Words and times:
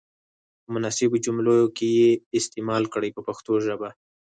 په 0.63 0.69
مناسبو 0.75 1.17
جملو 1.25 1.57
کې 1.75 1.87
یې 1.99 2.09
استعمال 2.39 2.83
کړئ 2.93 3.09
په 3.13 3.21
پښتو 3.27 3.53
ژبه. 3.65 3.89